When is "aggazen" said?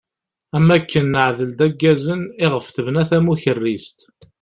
1.67-2.21